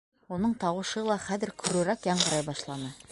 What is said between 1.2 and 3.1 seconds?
хәҙер көрөрәк яңғырай башланы.